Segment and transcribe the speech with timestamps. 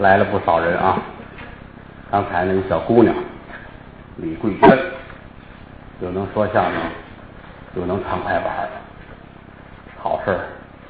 [0.00, 0.98] 来了不少人啊。
[2.10, 3.14] 刚才那个小姑娘
[4.16, 4.78] 李桂娟，
[6.00, 6.74] 又能说相声，
[7.76, 8.68] 又能唱快板，
[9.98, 10.40] 好事儿！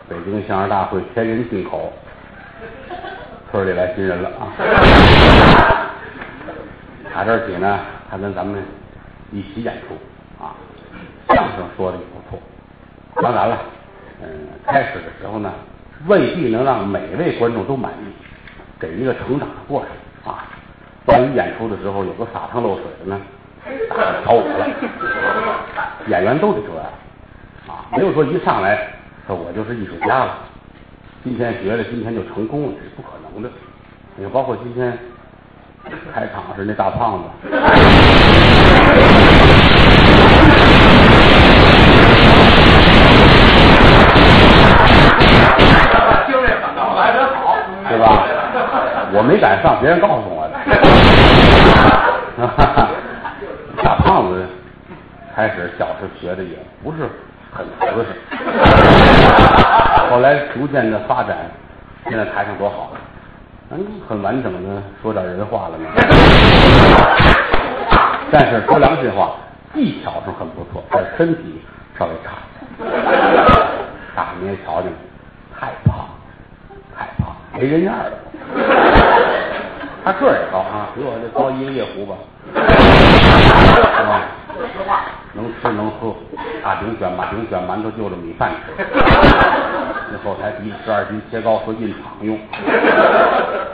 [0.08, 1.92] 北京相声大会千人进口，
[3.50, 4.48] 村里来新人了啊！
[7.12, 8.62] 打这儿起呢，他跟咱们
[9.30, 10.54] 一起演出啊，
[11.28, 12.40] 相声说的也不错。
[13.22, 13.58] 当然了，
[14.22, 14.28] 嗯，
[14.64, 15.52] 开始的时候呢，
[16.06, 18.06] 未必能让每位观众都满意，
[18.80, 20.48] 给一个成长的过程啊。
[21.06, 23.20] 万一演出的时候有个洒汤漏水的呢，
[23.88, 24.66] 大伙瞧我了。
[26.08, 26.84] 演员都得这样
[27.68, 28.88] 啊，没有说一上来
[29.26, 30.38] 说我就是艺术家了，
[31.22, 33.50] 今天学了，今天就成功了，这是不可能的。
[34.16, 34.98] 你看，包括今天
[36.12, 37.24] 开场是那大胖子。
[47.88, 48.29] 对吧？
[49.12, 50.54] 我没敢上，别人告诉我的。
[53.82, 54.46] 大胖子
[55.34, 57.08] 开始小时学的也不是
[57.50, 58.08] 很合适，
[60.10, 61.36] 后来逐渐的发展，
[62.08, 62.92] 现在台上多好，
[63.70, 65.84] 嗯，很完整的说点人话了呢。
[68.30, 69.32] 但是说良心话，
[69.74, 71.60] 技巧是很不错，但身体
[71.98, 72.30] 稍微差。
[74.14, 74.88] 大伙您瞧瞧，
[75.58, 76.08] 太胖，
[76.96, 78.10] 太胖，没人样了。
[80.04, 82.16] 他个儿也高啊，比我这高一个夜壶吧。
[82.52, 82.58] 是
[84.88, 85.04] 吧？
[85.32, 86.12] 能吃能喝，
[86.62, 88.72] 大饼卷马饼卷馒头就着米饭吃。
[90.12, 92.36] 那后台第十二斤切糕和印厂用，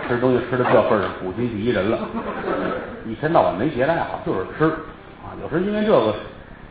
[0.07, 1.99] 吃东西吃到这份儿上，古今第一人了。
[3.07, 4.67] 一天到晚没别的爱好，就是吃
[5.25, 5.33] 啊。
[5.41, 6.15] 有时候因为这个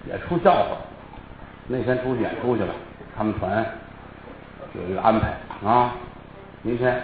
[0.07, 0.77] 也出笑话。
[1.67, 2.69] 那天出去演出去了，
[3.17, 3.65] 他们团
[4.73, 5.33] 有一个安排
[5.67, 5.95] 啊，
[6.61, 7.01] 明天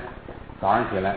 [0.62, 1.16] 早上起来。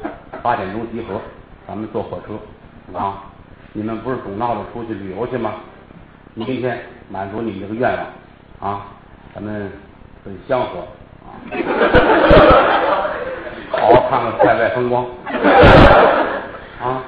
[0.42, 1.20] 八点钟集合，
[1.66, 3.24] 咱们坐火车啊！
[3.72, 5.54] 你们不是总闹着出去旅游去吗？
[6.34, 6.78] 明天
[7.10, 7.90] 满足你们这个愿
[8.60, 8.86] 望啊！
[9.34, 9.70] 咱们
[10.24, 10.78] 很香和
[11.26, 11.34] 啊！
[13.70, 15.04] 好好看看塞外风光
[16.82, 17.02] 啊！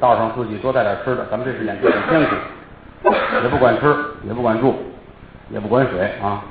[0.00, 2.28] 道上自己多带点吃的，咱们这是演演天气，
[3.42, 4.74] 也不管吃，也不管住，
[5.50, 6.42] 也不管水啊！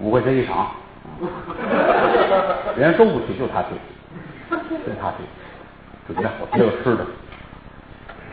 [0.00, 0.68] 五块钱一场，
[2.76, 3.68] 人家都不去，就他去。
[4.86, 5.24] 真他去，
[6.06, 7.04] 准备好些个吃的，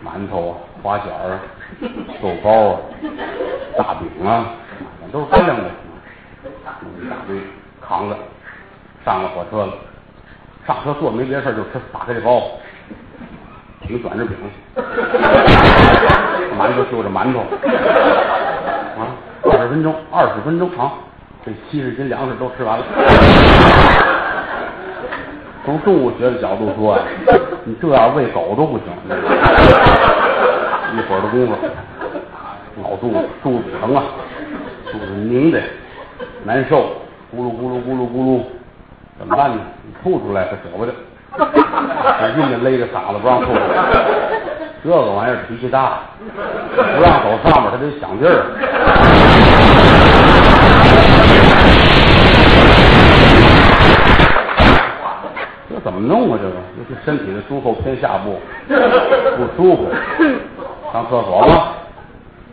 [0.06, 1.40] 馒头啊、花卷啊、
[2.22, 2.80] 豆包啊、
[3.78, 4.54] 大饼啊，
[5.12, 5.64] 都是干粮的，
[7.02, 7.40] 一大堆
[7.82, 8.18] 扛着，
[9.04, 9.74] 上了火车了。
[10.68, 12.44] 上车坐没别的事就吃，打开这包，
[13.82, 14.36] 挺卷着饼，
[16.60, 17.40] 馒头就着馒头，
[19.00, 20.94] 啊，二十分钟，二十分钟啊，
[21.46, 22.86] 这七十斤粮食都吃完了。
[25.68, 27.00] 从动物学的角度说啊，
[27.68, 28.86] 你这样喂狗都不行。
[30.96, 31.54] 一会儿的功夫，
[32.82, 34.02] 老肚子肚子疼啊，
[34.90, 35.60] 肚子拧的
[36.46, 36.96] 难受，
[37.36, 38.44] 咕噜咕噜咕噜咕噜，
[39.20, 39.58] 怎么办呢？
[39.86, 40.94] 你吐出来可舍不得，
[41.38, 43.60] 使劲的勒着嗓子不让吐出来。
[44.82, 46.00] 这个玩意儿脾气大，
[46.96, 48.46] 不让走上面，他得想劲儿。
[55.88, 56.40] 怎么弄啊？
[56.44, 58.38] 这个尤其身体的中后偏下部
[58.68, 59.88] 不舒服，
[60.92, 61.76] 上厕所吗？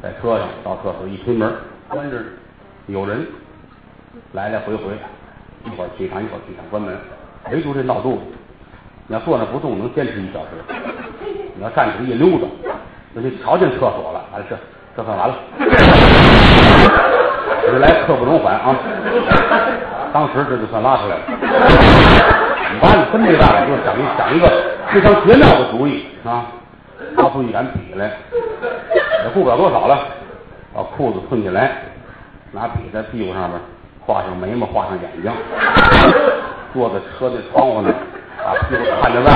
[0.01, 1.53] 在车上到厕所一推门，
[1.89, 2.17] 关着
[2.87, 3.27] 有人
[4.35, 4.85] 来来回回，
[5.65, 6.97] 一会儿去上一会儿去上关门，
[7.51, 8.21] 唯独这闹肚子。
[9.09, 10.51] 你要坐那不动，能坚持一小时；
[11.57, 12.47] 你要站起来一溜达，
[13.15, 14.25] 那就瞧见厕所了。
[14.33, 14.57] 完了，这
[14.97, 15.35] 这算完了，
[17.67, 18.77] 日来刻不容缓啊！
[20.15, 21.23] 当时这就算拉出来了。
[22.81, 24.49] 完了，真没办法，就想一想一个
[24.93, 26.47] 非常绝妙的主意啊！
[27.17, 28.13] 掏出一杆笔来，
[29.25, 29.99] 也顾不了多少了，
[30.73, 31.73] 把裤子褪下来，
[32.53, 33.59] 拿笔在屁股上面
[34.07, 35.33] 画上眉毛，画上眼睛，
[36.73, 37.91] 坐在车的窗户那，
[38.45, 39.27] 把屁股看着外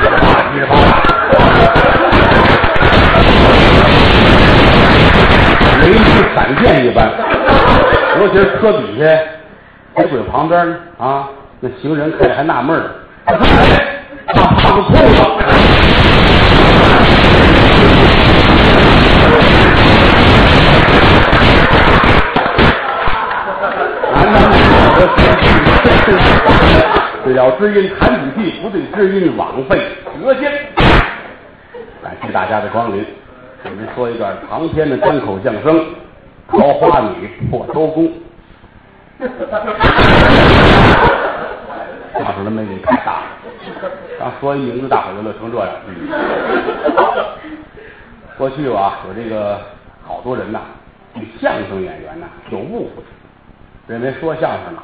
[0.00, 0.10] 边，
[0.50, 0.88] 噼里啪啦，
[5.82, 6.00] 雷雨
[6.34, 7.12] 闪电一般，
[8.20, 9.04] 尤其是车底下
[10.00, 11.28] 铁轨旁边呢啊。
[11.60, 12.88] 那行人看着还纳闷呢，
[13.26, 15.02] 大胖子裤子，
[24.14, 24.98] 男男女女的
[27.22, 28.00] 对了知音谈
[28.34, 29.78] 几句，不对知音枉费
[30.18, 30.50] 舌尖。
[32.02, 33.04] 感谢大家的光临，
[33.64, 35.78] 我们说一段长篇的单口相声
[36.48, 38.04] 《桃花女破周公》。
[42.34, 43.26] 声的魅力太大了，
[44.18, 45.68] 刚说一名字，大伙就乐成这样。
[45.86, 46.08] 嗯、
[48.38, 49.60] 过去吧，有这个
[50.06, 50.60] 好多人呐，
[51.14, 53.02] 对相声演员呐有误会，
[53.86, 54.82] 认为说相声呢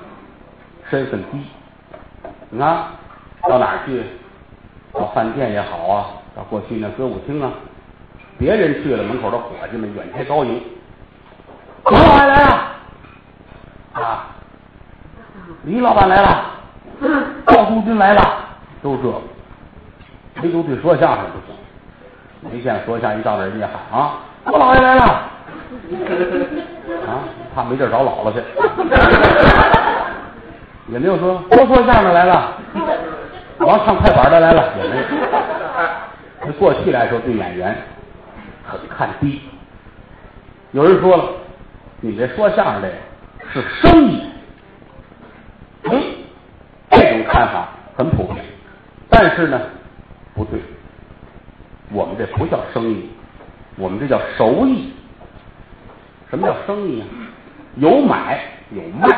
[0.91, 1.41] 身份低。
[2.51, 2.89] 你看
[3.49, 4.03] 到哪儿去，
[4.93, 6.07] 到饭店也好啊，
[6.37, 7.51] 到过去那歌舞厅啊，
[8.39, 10.63] 别人去了，门口的伙计们远贴高迎，
[11.85, 12.76] 老板来了啊，
[15.67, 16.45] 李老板来了，
[17.45, 18.23] 赵督军来了，
[18.81, 19.13] 都这，
[20.41, 21.53] 唯独对说相声不行。
[22.53, 25.03] 没见说相声一到那人家喊啊，我姥爷来了，
[27.03, 28.41] 啊，怕没地儿找姥姥去，
[30.87, 31.43] 也没有说。
[31.51, 32.53] 说说相声来了，
[33.59, 35.03] 王唱快板的来了，也没有。
[36.47, 37.77] 那过去来说，对演员
[38.65, 39.43] 很看低。
[40.71, 41.25] 有人说了，
[42.01, 42.89] 你这说相声的
[43.53, 44.31] 是生意，
[45.91, 46.03] 嗯，
[46.91, 48.45] 这种看法很普遍，
[49.09, 49.61] 但是呢，
[50.35, 50.61] 不对。
[51.93, 53.09] 我们这不叫生意，
[53.77, 54.93] 我们这叫熟艺。
[56.29, 57.07] 什么叫生意啊？
[57.77, 58.41] 有买
[58.71, 59.09] 有卖，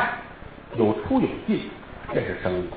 [0.77, 1.67] 有出有进，
[2.13, 2.69] 这是生意。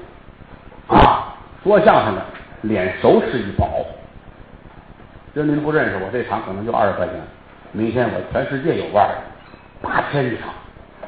[0.88, 2.24] 啊，说相声的
[2.62, 3.68] 脸熟是一宝。
[5.34, 7.14] 今儿您不认识我，这场可能就二十块钱。
[7.72, 9.12] 明天我全世界有腕儿，
[9.82, 10.48] 八千一场，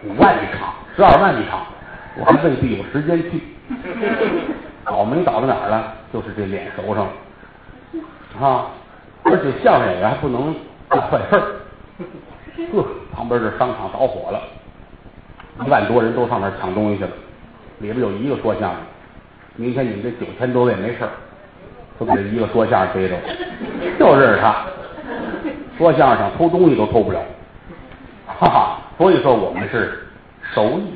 [0.03, 1.61] 五万一场，十二万一场，
[2.19, 3.41] 我还未必有时间去。
[4.85, 5.95] 倒霉倒到哪儿了？
[6.13, 7.13] 就是这脸熟上了。
[8.41, 8.67] 啊，
[9.23, 10.55] 而且相声演员还不能
[10.89, 11.43] 干坏事儿。
[12.73, 14.41] 呵，旁边这商场着火了，
[15.65, 17.11] 一万多人都上那儿抢东西去了，
[17.79, 18.81] 里边有一个说相声。
[19.57, 21.11] 明天你们这九千多位没事儿，
[21.99, 23.23] 都给这一个说相声逮着了，
[23.99, 24.67] 就认识他。
[25.79, 27.21] 说相声想偷东西都偷不了，
[28.27, 28.79] 哈哈。
[28.99, 30.07] 所以说我们是
[30.55, 30.95] 手艺，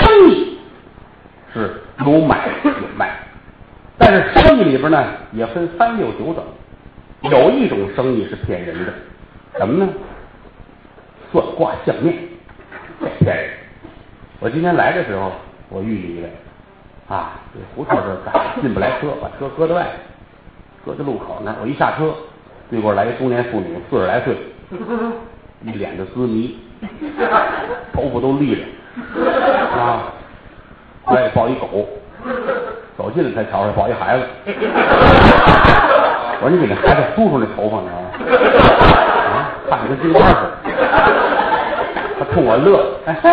[0.00, 0.58] 生意
[1.52, 3.20] 是有买有卖。
[3.98, 6.44] 但是生意里边呢，也分三六九等。
[7.22, 8.92] 有一种生意是骗人的，
[9.58, 9.92] 什么呢？
[11.32, 12.14] 算卦相面，
[13.18, 13.50] 骗人。
[14.38, 15.32] 我今天来的时候，
[15.70, 16.30] 我遇见一位，
[17.08, 19.88] 啊，这胡同这儿进不来车，把车搁在外，
[20.84, 21.56] 搁在路口那儿。
[21.62, 22.14] 我一下车，
[22.70, 24.36] 对过来一中年妇女，四十来岁，
[25.62, 26.58] 一脸的滋迷，
[27.92, 28.66] 头发都绿了，
[29.76, 30.02] 啊，
[31.06, 31.86] 外头抱一狗。
[32.96, 34.24] 走近了才瞧着抱一孩子，
[36.40, 38.08] 我说你给那孩子梳梳那头发，你知道吗？
[39.36, 40.48] 啊，看着跟金花似的。
[42.18, 43.30] 他冲我乐，哎嘿，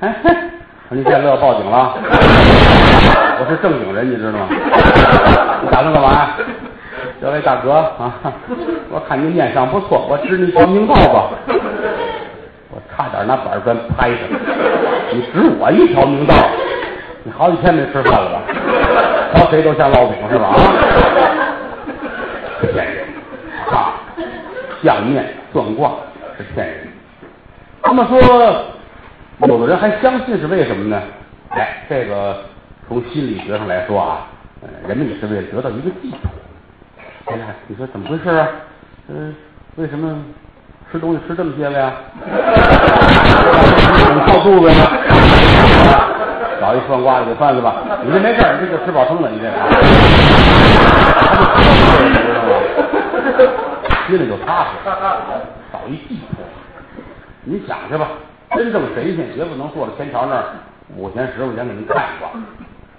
[0.00, 0.30] 哎嘿，
[0.88, 1.94] 说你别乐，报警了。
[3.38, 4.48] 我是正经人，你知道吗？
[5.62, 6.30] 你打算干嘛？
[7.20, 8.14] 这位大哥啊，
[8.90, 11.28] 我看你面相不错，我指你条明道吧。
[12.70, 14.16] 我差点拿板砖拍他，
[15.12, 16.34] 你指我一条明道。
[17.24, 18.42] 你好几天没吃饭了吧？
[19.32, 20.48] 瞧谁都像烙饼是吧？
[20.48, 20.56] 啊，
[22.60, 23.06] 骗人
[23.70, 23.94] 啊！
[24.82, 25.92] 相面算卦
[26.36, 26.88] 是骗人。
[27.84, 28.18] 那么说，
[29.46, 31.00] 有的人还相信是为什么呢？
[31.50, 32.42] 哎，这个
[32.88, 34.26] 从心理学上来说啊，
[34.88, 37.32] 人们也是为了得到一个寄托。
[37.32, 38.48] 哎呀，你说怎么回事啊？
[39.08, 39.32] 嗯，
[39.76, 40.18] 为什么
[40.92, 41.90] 吃东西吃这么些了呀？
[44.04, 44.76] 怎么肚子呀？
[46.60, 49.50] 找一算卦的给算算吧，你这没事你这就吃饱撑的，你这，知
[52.34, 52.52] 道吗？
[54.06, 54.68] 心里就踏实，
[55.72, 56.44] 找一寄托。
[57.44, 58.08] 你想去吧，
[58.54, 60.44] 真正神仙绝不能坐在天桥那儿
[60.94, 62.28] 五块钱十块钱给您看一卦。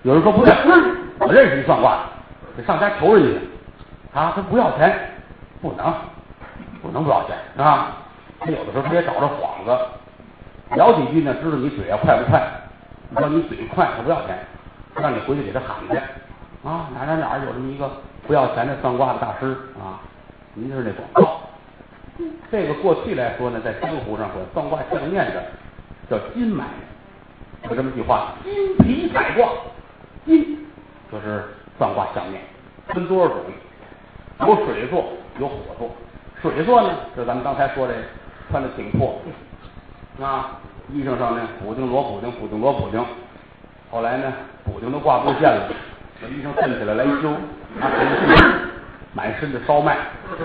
[0.02, 0.52] 有人说不对，
[1.20, 2.00] 我认识一算卦，
[2.58, 4.94] 得上家求人家啊，他不要钱，
[5.62, 5.94] 不能，
[6.84, 7.98] 不能不要钱啊。
[8.40, 12.44] 他有的时候他也找着幌子，聊几句呢，知道你嘴啊快不快。
[13.10, 14.38] 你说你嘴快，他不要钱，
[14.96, 15.96] 让你回去给他喊去
[16.68, 16.90] 啊！
[16.94, 17.90] 哪哪哪有这么一个
[18.28, 20.02] 不要钱的算卦的大师啊？
[20.56, 21.40] 您就是那广告。
[22.52, 25.44] 这个过去来说呢，在江湖上管算卦相面的
[26.10, 26.66] 叫金买
[27.64, 29.50] 卖，有这么句话：金皮彩卦。
[30.26, 30.66] 金
[31.12, 31.46] 就是
[31.78, 32.42] 算卦相面，
[32.88, 33.38] 分多少种？
[34.40, 35.06] 有水做，
[35.40, 35.90] 有火做。
[36.52, 37.94] 水做呢，就咱们刚才说这
[38.52, 39.22] 穿的挺破
[40.22, 40.60] 啊。
[40.92, 43.04] 衣裳上呢，补丁罗补丁，补丁罗补丁。
[43.90, 44.34] 后来呢，
[44.66, 45.70] 补丁都挂不住线了，
[46.22, 47.32] 把衣裳扽起来来一揪，
[49.14, 49.96] 满身的烧麦，
[50.38, 50.44] 头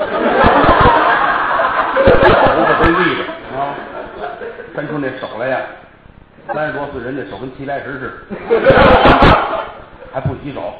[2.62, 3.25] 发都立着
[3.59, 3.75] 啊，
[4.76, 5.61] 伸出那手来呀，
[6.55, 8.38] 三十多岁人的手跟齐白石似的，
[10.14, 10.75] 还不洗手，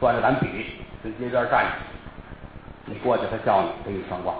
[0.00, 0.48] 端着咱笔
[1.02, 1.70] 跟街边站着，
[2.86, 4.34] 你过去他叫你给你算卦，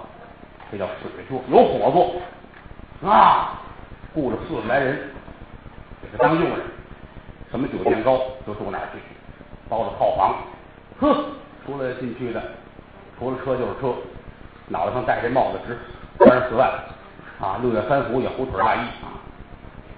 [0.71, 3.61] 这叫水柱，有火柱啊。
[4.13, 4.97] 雇了四十来人，
[6.01, 6.59] 给他当佣人，
[7.51, 8.99] 什么酒店高就住哪去。
[9.67, 10.35] 包了套房，
[10.99, 11.25] 呵，
[11.65, 12.41] 出来进去的，
[13.19, 13.93] 除了车就是车，
[14.67, 15.77] 脑袋上戴这帽子值
[16.23, 16.69] 三十四万
[17.41, 19.17] 啊，六月三伏也胡腿大衣啊，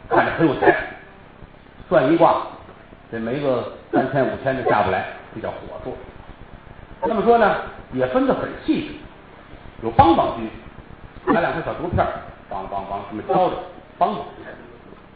[0.10, 0.75] 看着很有钱，
[1.89, 2.48] 算一卦，
[3.12, 5.96] 这没个三千五千的下不来，这叫火柱。
[7.01, 7.58] 那么说呢，
[7.94, 8.94] 也分得很细致，
[9.84, 10.50] 有梆梆军，
[11.34, 12.06] 拿两块小竹片，
[12.50, 13.56] 梆梆梆这么敲着，
[13.98, 14.17] 梆梆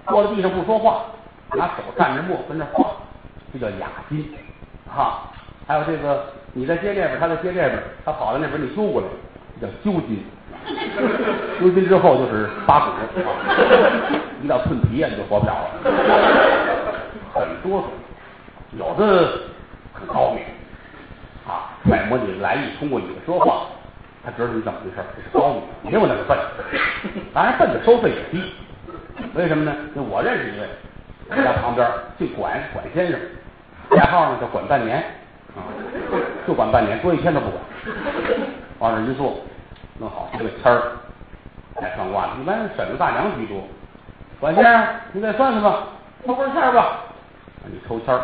[0.08, 1.04] 坐在地上不说话，
[1.54, 2.92] 拿手蘸着墨跟那画，
[3.54, 4.34] 这叫雅金
[4.90, 5.30] 啊。
[5.68, 7.72] 还有这个，你在接这边，他在接这边，
[8.04, 9.08] 他跑到那边，你揪过来，
[9.60, 10.24] 这叫揪金。
[11.60, 12.92] 揪金之后就是八股，
[14.44, 15.70] 一到寸皮呀，你就活不了了。
[17.34, 17.90] 很多种，
[18.78, 19.40] 有的
[19.94, 20.44] 很高明，
[21.84, 23.68] 揣摩你的来意，通过你的说话，
[24.24, 25.62] 他知道你怎么回事，这是高明。
[25.84, 26.38] 没有那么笨，
[27.34, 28.54] 当然笨的收费也低。
[29.34, 29.74] 为什么呢？
[29.94, 30.68] 那我认识一位，
[31.30, 33.20] 他家旁边姓管，管先生，
[33.90, 34.98] 代号呢叫管半年
[35.56, 35.66] 啊，
[36.48, 37.62] 就管半年，多一天都不管。
[38.80, 39.38] 往这一坐，
[40.00, 40.82] 弄好这个签儿
[41.82, 43.64] 来算卦的，一般婶子大娘居多。
[44.40, 45.84] 管先生，你再算算吧，
[46.26, 47.00] 抽根签吧。
[47.66, 48.22] 你抽签儿，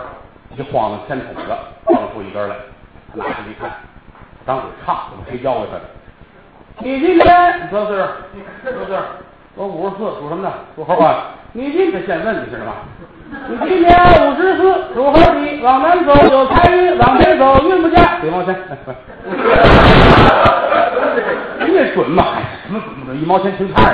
[0.55, 1.41] 一晃荡签筒子，
[1.85, 2.55] 晃出一根来。
[3.09, 3.69] 他拿出来一看，
[4.45, 5.81] 张嘴唱，怎么谁教给他的？
[6.79, 7.97] 你今天多少岁？
[8.63, 8.97] 多少岁？
[9.55, 10.53] 我五十四，属什么的？
[10.75, 11.31] 属猴啊！
[11.53, 12.71] 你今天先问你是什么？
[13.49, 13.97] 你今年
[14.27, 18.19] 五十四，属猴的，往南走有财运，往北走运不佳。
[18.21, 18.55] 给毛钱，
[21.59, 22.23] 你这准吗？
[22.35, 23.19] 哎，什么准不准？
[23.19, 23.87] 一毛钱听差儿。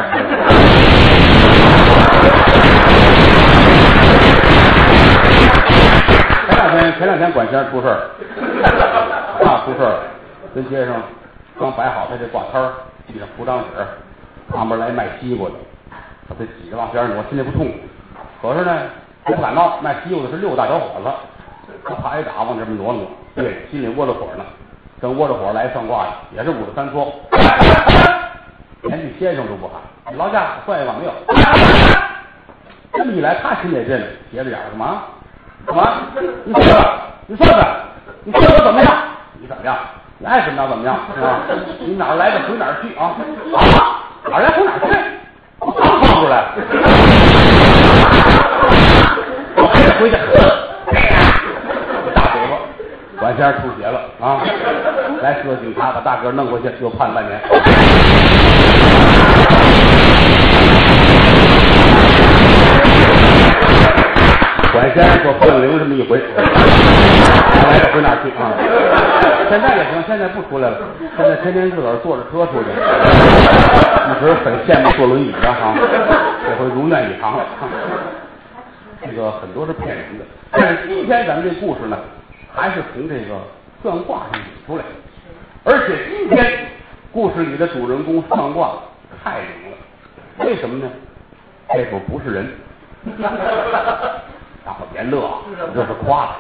[6.49, 8.09] 前两天，前两天管先生出事儿，
[9.41, 9.99] 啊，出事儿，
[10.53, 11.01] 跟街上
[11.59, 12.73] 刚摆好他这挂摊儿，
[13.07, 13.65] 地上铺张纸。
[14.51, 15.55] 旁边来卖西瓜的，
[16.27, 17.71] 他这挤着往边上挪，心里不痛
[18.41, 18.51] 快。
[18.53, 18.77] 可是呢，
[19.23, 19.79] 不敢闹。
[19.81, 21.09] 卖西瓜的是六个大小伙子，
[21.85, 24.43] 他怕挨打往这边挪挪，对，心里窝着火呢。
[25.01, 27.13] 正窝着火来算卦的，也是五十三撮，
[28.83, 29.81] 连句先生都不喊。
[30.11, 31.11] 你劳驾算一卦没有？
[32.93, 35.03] 这么一来，他心里认了斜着眼干嘛？
[35.65, 36.01] 干嘛？
[36.45, 37.75] 你算算，你算算，
[38.23, 38.93] 你算我怎么样？
[39.43, 39.75] 你怎么样？
[40.19, 40.95] 你爱怎么着怎么样？
[41.13, 41.41] 是吧？
[41.85, 43.11] 你哪儿来的回哪儿去啊？
[43.59, 43.59] 啊！
[44.31, 44.95] 哪来回哪儿去？
[45.59, 46.45] 刚放出来，
[49.57, 50.15] 我还得回去。
[52.15, 52.55] 大嘴巴，
[53.19, 54.39] 管先生出血了啊！
[55.21, 57.37] 来，四个警察把大哥弄回去，又判半年。
[64.71, 66.43] 管先生说分零这么一回，哪
[67.93, 68.51] 回哪去啊？
[69.49, 70.77] 现在也行，现在不出来了，
[71.17, 75.75] 现在天天自个儿坐着车出去， 一直很羡慕坐轮椅的哈，
[76.43, 77.45] 这回如愿以偿了。
[79.05, 81.97] 这个很多是骗人的，但是今天咱们这故事呢，
[82.53, 83.35] 还是从这个
[83.81, 84.83] 算卦上引出来，
[85.65, 86.65] 而且今天
[87.11, 88.71] 故事里的主人公算卦
[89.23, 89.77] 太灵了，
[90.45, 90.89] 为什么呢？
[91.69, 92.49] 这会不是人。
[94.65, 95.39] 大伙别乐啊，
[95.75, 96.35] 这是夸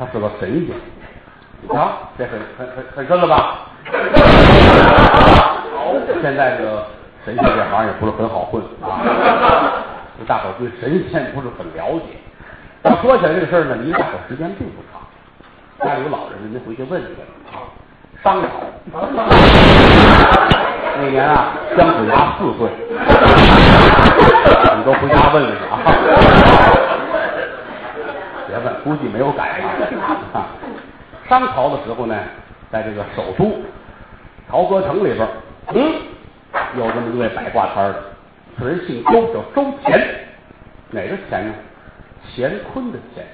[0.00, 0.74] 他，他是个神仙。
[1.60, 3.66] 你瞧，这很很很很深了吧？
[6.22, 6.86] 现在这个
[7.24, 9.00] 神仙这行也不是很好混啊。
[10.18, 12.16] 这大伙对神仙不是很了解。
[12.82, 15.02] 要说起来这个事儿呢，离大伙时间并不长。
[15.86, 17.20] 家里有老人，您回去问一问
[17.52, 17.68] 啊。
[18.22, 18.48] 商朝
[20.98, 22.68] 那年啊，姜子牙四岁，
[24.76, 25.72] 你都回家问问去啊。
[28.50, 29.60] 别问，估计没有改
[30.34, 30.46] 啊。
[31.28, 32.14] 商朝的时候呢，
[32.70, 33.62] 在这个首都
[34.50, 35.28] 朝歌城里边，
[35.68, 35.92] 嗯，
[36.76, 38.02] 有这么一位摆卦摊的，
[38.58, 40.00] 此人姓周，叫周乾。
[40.90, 41.54] 哪个乾呢？
[42.34, 43.24] 乾坤的乾。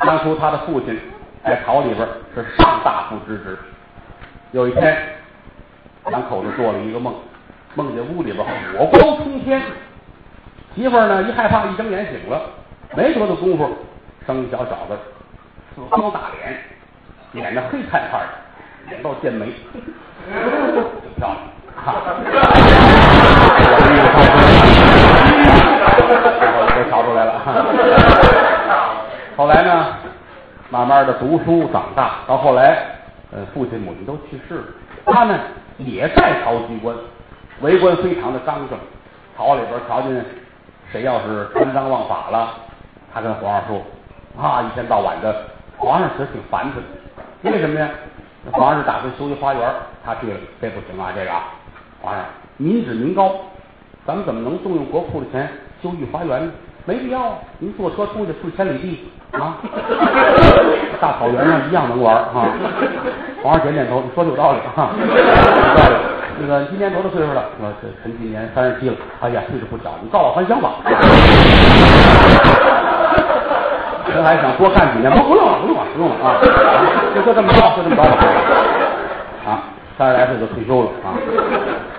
[0.00, 0.98] 当初他的父亲
[1.44, 3.58] 在朝里边是上大夫之职。
[4.52, 4.96] 有一天，
[6.06, 7.14] 两口子做了一个梦，
[7.74, 9.60] 梦见屋里边火光冲天，
[10.74, 12.40] 媳妇儿呢一害怕，一睁眼醒了，
[12.96, 13.68] 没多大功夫，
[14.28, 14.98] 生一小小子，
[15.74, 16.54] 四方大脸。
[17.32, 18.28] 脸上黑灿灿的，
[18.90, 19.54] 脸到剑眉，挺
[21.16, 21.38] 漂亮。
[21.74, 21.94] 哈，
[26.52, 27.40] 我都瞧出来了。
[29.34, 29.94] 后来呢，
[30.68, 32.82] 慢慢的读书长大，到后来，
[33.32, 34.64] 呃，父亲母亲都去世了，
[35.06, 35.38] 他呢
[35.78, 36.94] 也在朝机关，
[37.62, 38.78] 为官非常的刚正。
[39.38, 40.22] 朝里边瞧见
[40.92, 42.50] 谁要是贪赃枉法了，
[43.14, 43.80] 他跟皇上说，
[44.36, 45.34] 啊，一天到晚的，
[45.76, 46.82] 皇上其实挺烦他的。
[47.42, 47.88] 因为什么呀？
[48.52, 49.68] 皇上打算修一花园，
[50.04, 51.12] 他去了，这不行啊！
[51.14, 51.30] 这个
[52.00, 52.24] 皇上
[52.56, 53.32] 民脂民膏，
[54.06, 55.48] 咱们怎么能动用国库的钱
[55.82, 56.52] 修御花园呢？
[56.84, 59.58] 没必要，您坐车出去四千里地啊，
[61.00, 62.48] 大草原上一样能玩啊。
[63.42, 65.06] 皇上点点头，你说的有道理啊，有
[65.76, 65.94] 道理。
[66.40, 67.44] 那个今年多大岁数了？
[67.60, 68.96] 我这陈今年三十七了。
[69.20, 70.76] 哎呀，岁数不小，你告老还乡吧。
[74.14, 75.10] 人还想多干几年？
[75.12, 76.36] 不，不用了，不用了，不用了啊！
[77.14, 78.16] 就就这么着，就这么着吧。
[79.46, 79.62] 啊，
[79.96, 81.14] 三十来岁就退休了啊。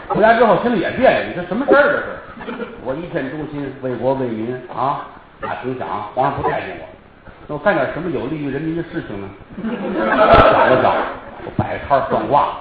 [0.10, 1.84] 回家之后心里也别扭，你这什么事儿
[2.46, 2.68] 这是？
[2.84, 5.06] 我一片忠心，为国为民啊！
[5.42, 6.88] 打听想，皇上不待见我，
[7.48, 9.28] 那我干点什么有利于人民的事情呢？
[10.52, 10.92] 想了想，
[11.46, 12.58] 我摆摊算卦。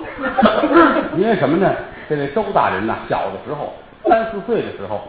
[1.17, 1.73] 因为什么呢？
[2.09, 3.75] 这位周大人呐，小的时候
[4.09, 5.03] 三四岁的时候，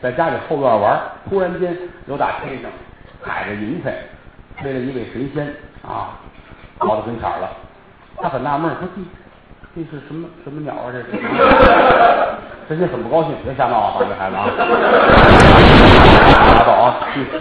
[0.00, 0.98] 在家里后院玩，
[1.28, 1.76] 突然间
[2.06, 2.70] 有打天上
[3.26, 3.92] 踩着云彩，
[4.62, 5.44] 飞了一位神仙
[5.82, 6.14] 啊，
[6.78, 7.50] 跑到跟前了。
[8.22, 9.02] 他很纳闷，说这
[9.74, 10.92] 这是什么什么鸟啊？
[10.92, 11.06] 这是
[12.68, 14.46] 神仙很不高兴，别瞎闹啊，这孩子啊！
[16.54, 16.96] 拉倒啊！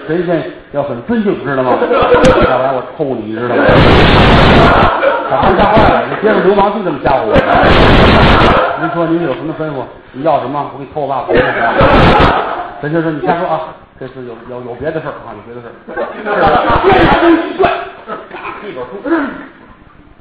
[0.08, 1.72] 神仙要很尊敬，知道吗？
[2.50, 3.63] 要不然我抽你，知道吗？
[5.30, 7.34] 把他吓坏了，你街上流氓就这么吓唬我。
[8.82, 9.84] 您说您有什么吩咐？
[10.12, 10.70] 你要什么？
[10.74, 11.74] 我给你扣把回来。
[12.82, 15.72] 神仙说：“你瞎说啊，这是有有有别的事儿啊，有别的事儿。”
[17.50, 17.72] 一转，
[18.64, 18.92] 一本书，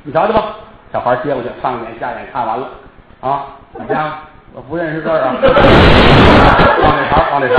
[0.03, 0.57] 你瞧瞧吧。
[0.93, 2.69] 小孩接过去，上眼下眼看完了
[3.21, 4.19] 啊，怎么样？
[4.55, 5.35] 我不认识字啊。
[5.43, 7.59] 往这条，往这条。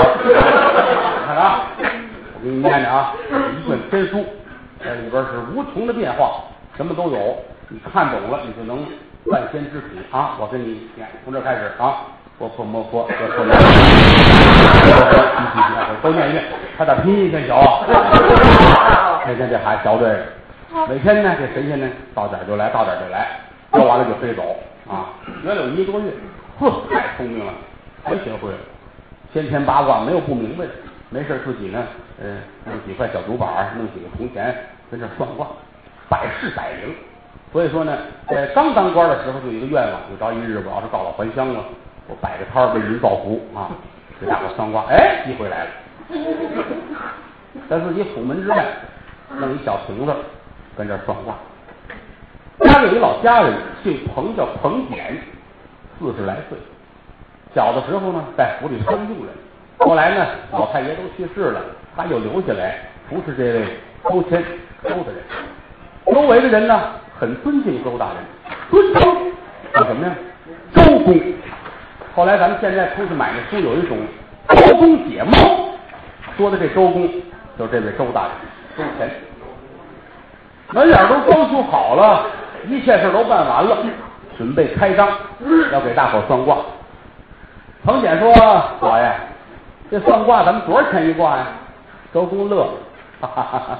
[1.25, 4.25] 看着啊，我给你念念啊，一本天书，
[4.81, 6.43] 这里边是无穷的变化，
[6.77, 7.35] 什么都有。
[7.67, 8.85] 你看懂了，你就能
[9.25, 10.37] 万仙之体啊！
[10.39, 12.07] 我跟你念，从这开始啊，
[12.37, 13.61] 波破摩佛，波破摩佛，
[16.03, 16.43] 都念一遍。
[16.77, 19.21] 他的拼音真小啊！
[19.25, 20.25] 天天这孩子学这个。
[20.89, 23.39] 每天呢，这神仙呢到点就来，到点就来，
[23.71, 24.57] 教完了就飞走
[24.89, 25.15] 啊。
[25.41, 26.11] 学了有一个多月，
[26.59, 27.53] 呵，太聪明了，
[28.05, 28.57] 全学会了。
[29.33, 30.71] 先天八卦没有不明白的，
[31.09, 31.81] 没事自己呢，
[32.21, 34.53] 嗯，弄几块小竹板，弄几个铜钱，
[34.91, 35.47] 跟这算卦，
[36.09, 36.93] 百试百灵。
[37.53, 41.63] 所以说呢，在刚当官的时候就有一个愿望，有朝一日我要是告老还乡了，
[42.07, 43.71] 我摆个摊儿为您造福啊，
[44.19, 44.85] 给大伙算卦。
[44.89, 45.69] 哎，机会来了，
[47.69, 48.65] 在自己府门之外
[49.39, 50.13] 弄一小亭子。
[50.77, 51.35] 跟这算卦，
[52.67, 55.17] 家里有一老家人，姓彭，叫彭简，
[55.97, 56.57] 四十来岁。
[57.55, 59.29] 小的时候呢，在府里当佣人，
[59.77, 61.61] 后来呢，老太爷都去世了，
[61.95, 63.65] 他又留下来服侍这位
[64.03, 64.43] 周谦
[64.83, 65.23] 周大人。
[66.13, 66.77] 周围的人呢，
[67.17, 68.15] 很尊敬周大人，
[68.69, 69.31] 尊称
[69.73, 70.13] 叫什么呀？
[70.73, 71.17] 周公。
[72.15, 73.97] 后来咱们现在出去买的书，有一种
[74.47, 75.33] 周公解梦，
[76.37, 77.05] 说的这周公
[77.59, 78.31] 就是这位周大人，
[78.77, 79.09] 周乾。
[80.71, 82.25] 门脸都装修好了，
[82.67, 83.77] 一切事都办完了，
[84.37, 85.09] 准备开张，
[85.73, 86.57] 要给大伙算卦。
[87.83, 88.33] 彭简说
[88.79, 89.13] ：“老爷，
[89.91, 91.47] 这算卦咱们多少钱一卦呀？”
[92.13, 92.63] 周公乐，
[93.19, 93.77] 哈哈哈哈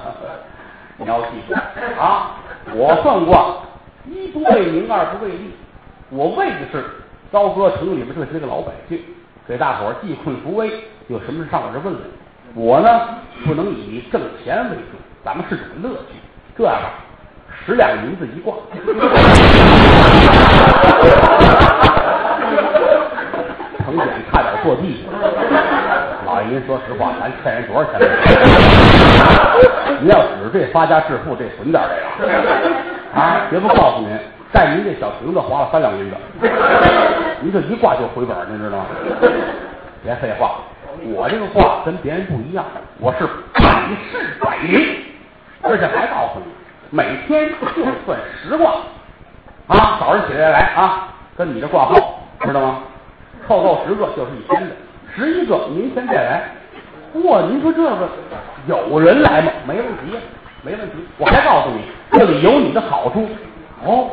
[0.98, 1.54] 你要记住
[1.98, 2.32] 啊！
[2.74, 3.45] 我算卦
[4.06, 5.56] 一不为名，二不为利，
[6.10, 6.84] 我为的是
[7.36, 8.98] 高歌城里面这些个老百姓，
[9.45, 10.71] 给大伙儿济困扶危，
[11.10, 12.02] 有什么事上我这问问。
[12.54, 12.88] 我呢，
[13.45, 16.15] 不能以挣钱为主，咱们是种乐趣。
[16.58, 16.93] 这样吧，
[17.65, 18.56] 十两银子一卦。
[23.84, 25.04] 成简差点坐地。
[26.26, 28.00] 老爷，您说实话，咱欠人多少钱？
[30.00, 31.84] 您要指着这发家致富，这损点
[32.17, 32.32] 这个
[33.19, 33.41] 啊！
[33.50, 34.17] 绝不告诉您，
[34.56, 36.15] 在您这小亭子花了三两银子，
[37.41, 38.86] 您这一挂就回本，您知道吗？
[40.02, 40.62] 别废话，
[41.13, 42.63] 我这个挂跟别人不一样，
[43.02, 44.96] 我是百试百灵。
[45.62, 46.46] 而且还告诉你，
[46.89, 48.76] 每天就算十卦
[49.68, 49.98] 啊！
[50.00, 52.80] 早上起来来啊，跟你这挂号，知道吗？
[53.46, 54.74] 凑够十个就是一天的，
[55.13, 56.44] 十一个明天再来。
[57.26, 58.10] 哇，您说这个
[58.68, 59.52] 有人来吗？
[59.68, 60.18] 没问题，
[60.62, 60.94] 没问题。
[61.18, 61.82] 我还告诉你，
[62.18, 63.28] 这里有你的好处
[63.84, 64.12] 哦，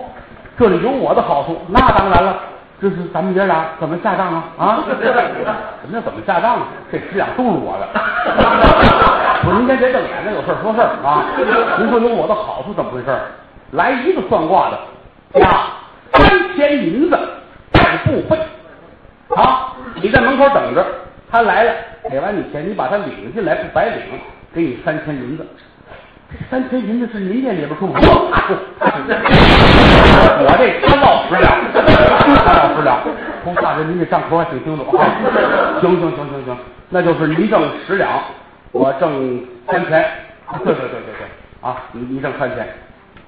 [0.62, 2.37] 这里有我的好处，那当然了。
[2.81, 4.44] 这是咱们爷俩怎么下账啊？
[4.57, 4.79] 啊？
[4.87, 4.94] 什
[5.88, 6.68] 么叫怎么下账啊？
[6.90, 7.88] 这十两都是我的。
[9.42, 11.27] 不是您先别瞪眼睛，有事说事儿啊。
[11.81, 13.07] 您说有我的好处怎么回事？
[13.72, 15.48] 来一个算卦的，呀
[16.12, 17.18] 三千银子
[17.72, 18.38] 带部费
[19.35, 19.75] 啊！
[19.96, 20.87] 你在门口等着，
[21.29, 21.72] 他来了，
[22.09, 23.98] 给完你钱，你把他领进来不白领，
[24.55, 25.44] 给你三千银子。
[26.50, 28.00] 三千银子是您店里边出吗？
[28.00, 28.00] 我
[30.58, 31.46] 这三到十两，
[32.44, 32.98] 三到十两。
[33.44, 35.06] 从大人，您这账口还挺清楚啊。
[35.80, 36.56] 行行行行行，
[36.90, 38.22] 那就是您挣十两，
[38.72, 40.04] 我挣三千。
[40.64, 41.26] 对对对对对，
[41.60, 42.68] 啊，你你挣三千。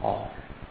[0.02, 0.18] 哦，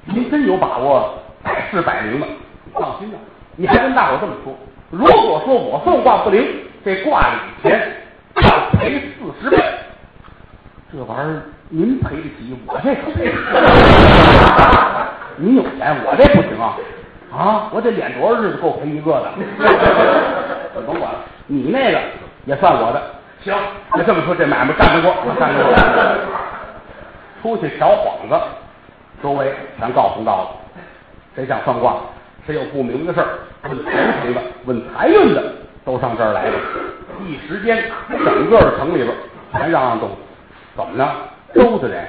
[0.06, 2.28] 您真有把握，百试百灵的，
[2.74, 3.18] 放心吧。
[3.56, 4.56] 你还跟大伙这么说，
[4.92, 6.46] 如果说我算卦不灵，
[6.86, 7.92] 这卦里钱
[8.36, 9.58] 要赔四十倍。
[10.92, 11.42] 这玩意儿
[11.76, 13.42] 您赔得起，我这可赔不起。
[15.38, 16.78] 您有钱，我这不行啊！
[17.36, 19.32] 啊，我这脸多少日子够赔一个的？
[20.86, 22.00] 甭管了，你那个
[22.46, 23.02] 也算我的。
[23.44, 23.56] 行，
[23.96, 25.74] 那这么说，这买卖干得过，我干得过。
[27.42, 28.40] 出去瞧幌子，
[29.24, 30.50] 周围全告诉到了。
[31.36, 31.96] 谁想算卦，
[32.46, 33.28] 谁有不明的事儿，
[33.64, 35.44] 问钱财的，问财运的，
[35.84, 36.54] 都上这儿来了。
[37.26, 37.84] 一时间，
[38.24, 39.10] 整个城里边
[39.52, 40.08] 全嚷嚷都。
[40.76, 41.10] 怎么呢？
[41.54, 42.08] 周的人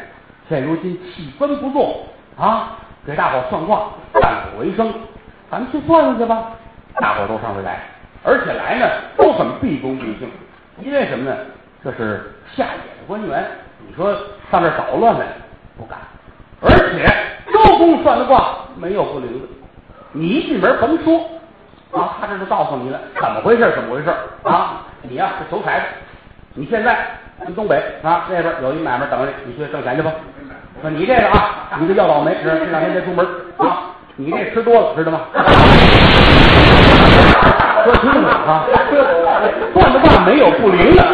[0.48, 2.06] 现如今气分不做
[2.38, 4.92] 啊，给大伙算卦，战苦为生。
[5.50, 6.52] 咱们去算算去吧。
[6.96, 7.80] 大伙都上这来，
[8.22, 10.28] 而且来呢都很毕恭毕敬，
[10.80, 11.36] 因为什么呢？
[11.82, 13.44] 这是下野的官员，
[13.86, 14.12] 你说
[14.50, 15.26] 上这捣乱来
[15.76, 15.98] 不敢。
[16.60, 17.06] 而且
[17.52, 19.48] 周公算的卦没有不灵的，
[20.12, 21.18] 你一进门甭说
[21.92, 23.70] 啊，他这就告诉你了，怎么回事？
[23.74, 24.10] 怎么回事
[24.44, 24.86] 啊？
[25.02, 25.84] 你呀是求财的，
[26.54, 27.06] 你现在
[27.42, 30.12] 跟东北啊那边有一买卖等着你，你去挣钱去吧。
[30.80, 33.26] 说你这个啊，你这要倒霉，是这两天别出门
[33.58, 33.90] 啊。
[34.16, 35.20] 你这吃多了，知道吗？
[37.84, 38.64] 说清楚啊！
[39.74, 41.04] 算的卦没有不灵的。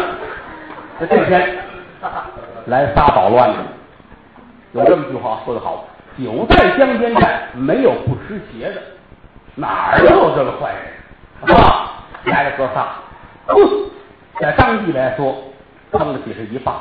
[0.99, 1.57] 这这天
[2.67, 3.55] 来仨捣乱的，
[4.73, 5.85] 有这么句话说的好：
[6.17, 8.81] 酒在乡间站，没有不湿鞋的。
[9.55, 10.81] 哪儿都有这个坏人，
[11.47, 11.91] 是吧？
[12.25, 12.87] 来了哥仨，
[14.39, 15.35] 在当地来说，
[15.91, 16.73] 撑了几十一霸；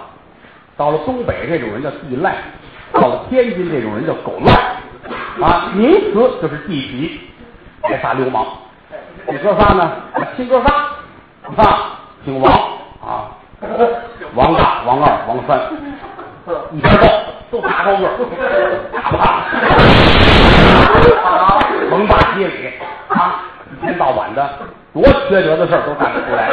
[0.77, 2.33] 到了东北，这种人叫地赖；
[2.93, 4.53] 到了天津，这种人叫狗赖。
[5.45, 8.47] 啊，名词就是地痞，这仨流氓。
[9.27, 9.93] 你哥仨呢，
[10.37, 10.71] 亲哥仨，
[11.57, 12.53] 啊，姓王。
[13.03, 13.31] 啊，
[14.35, 15.59] 王大、王二、王三，
[16.73, 17.07] 一边高，
[17.51, 18.09] 都大高个，
[18.93, 19.01] 大。
[19.11, 19.19] 胖，
[21.91, 22.71] 横八街里。
[23.09, 23.43] 啊，
[23.73, 24.49] 一天到晚的
[24.93, 26.51] 多缺德的事儿都干得出来，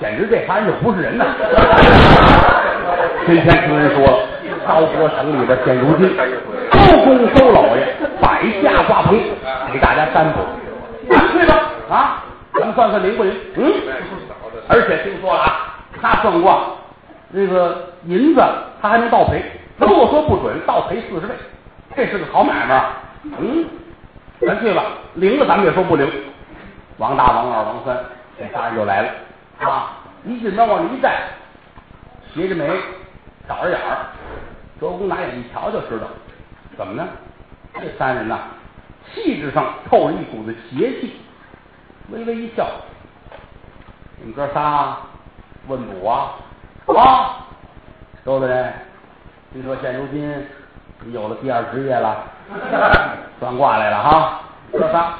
[0.00, 1.24] 简直这仨人就不是人呐！
[3.26, 4.18] 今天听人说了，
[4.66, 6.14] 高坡城里边现如今。
[6.70, 7.86] 周公周老爷
[8.20, 9.18] 摆下卦棚，
[9.72, 10.40] 给大家占卜。
[11.32, 13.32] 去吧，啊，咱们算算灵不灵？
[13.56, 13.72] 嗯。
[14.68, 16.58] 而且听说了啊，他算卦，
[17.34, 18.42] 这个银子
[18.82, 19.42] 他还能倒赔。
[19.78, 21.34] 如果说不准，倒赔四十倍，
[21.96, 22.82] 这是个好买卖。
[23.38, 23.64] 嗯，
[24.46, 24.82] 咱去吧。
[25.14, 26.10] 灵了，咱们也说不灵。
[26.98, 27.96] 王大、王二、王三
[28.38, 29.08] 这仨人就来了
[29.58, 29.98] 啊！
[30.24, 31.22] 一进门往里一站，
[32.34, 32.68] 斜着眉，
[33.46, 34.06] 倒着眼儿。
[34.80, 36.06] 周公拿眼一瞧就知道。
[36.76, 37.06] 怎么呢？
[37.74, 38.38] 这三人呐，
[39.14, 41.20] 气质上透着一股子邪气，
[42.10, 42.66] 微微一笑。
[44.18, 44.96] 你们哥仨
[45.68, 46.34] 问卜啊？
[46.86, 47.46] 啊，
[48.24, 48.72] 周大人，
[49.52, 50.46] 听说现如今
[51.04, 52.24] 你有了第二职业了，
[53.38, 54.40] 算卦来了哈？
[54.72, 55.14] 哥仨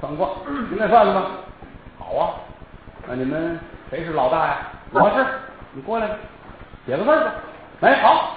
[0.00, 0.28] 算卦，
[0.70, 1.30] 您来算算吧。
[1.98, 2.34] 好啊，
[3.06, 3.58] 那你们
[3.90, 4.58] 谁是老大呀？
[4.92, 5.26] 我是，
[5.72, 6.08] 你过来，
[6.86, 7.34] 写个字吧。
[7.80, 8.36] 哎，好，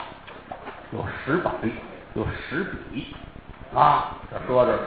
[0.91, 1.53] 有石板。
[2.15, 3.15] 有石笔。
[3.75, 4.79] 啊，这搁着，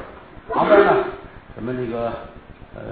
[0.53, 0.93] 旁边呢，
[1.55, 2.13] 什么这个
[2.75, 2.83] 呃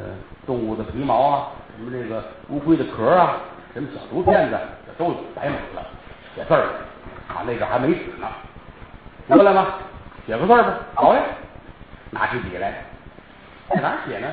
[0.46, 3.38] 动物的皮毛啊，什么这个乌龟的壳啊，
[3.72, 5.82] 什么小竹片子，这都有摆满了，
[6.36, 6.62] 写字儿
[7.28, 8.28] 啊，那个还没纸呢，
[9.28, 9.78] 过来吧，
[10.26, 11.20] 写个字吧，好呀，
[12.10, 12.84] 拿起笔来，
[13.68, 14.28] 在哪写呢？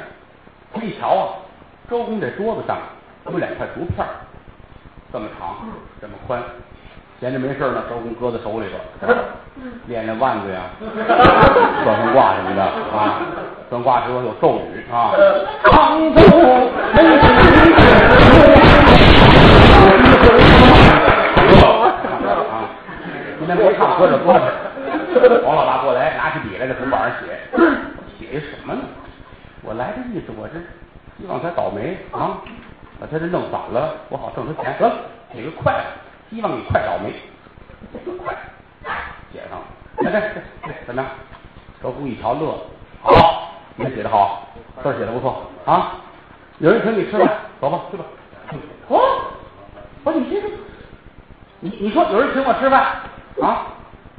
[0.81, 1.25] 一瞧啊，
[1.89, 2.77] 周公这桌子上
[3.29, 4.05] 有两块竹片，
[5.13, 5.55] 这么长，
[6.01, 6.41] 这么宽。
[7.19, 8.81] 闲着没事呢，周公搁在手里边，
[9.85, 10.61] 练练腕子呀，
[11.83, 13.21] 算算卦什么的啊。
[13.69, 15.13] 算卦时候有咒语啊。
[15.63, 16.21] 长州
[16.93, 16.97] 没
[22.49, 22.67] 啊，
[23.37, 24.43] 今天没唱，搁着搁着。
[25.45, 27.25] 王老大过来，拿起笔来，在红板上写，
[28.17, 28.81] 写一什么呢？
[29.61, 30.55] 我来的意思，我这
[31.19, 32.41] 希望他倒霉啊，
[33.01, 34.77] 把他这弄反了，我好挣他钱。
[34.79, 34.91] 得，
[35.33, 35.73] 写个快。
[36.29, 37.11] 希望你快倒霉，
[38.23, 38.37] 快
[39.33, 39.65] 写上了。
[39.97, 40.33] 来来来，
[40.85, 41.11] 怎么样？
[41.81, 42.57] 周公一瞧乐了，
[43.01, 44.47] 好，你写的好，
[44.83, 45.97] 字写的不错啊。
[46.59, 47.27] 有人请你吃饭，
[47.59, 48.05] 走吧，去吧。
[48.87, 48.99] 哦，
[50.03, 50.47] 我说你这个，
[51.59, 52.81] 你你说有人请我吃饭
[53.41, 53.67] 啊？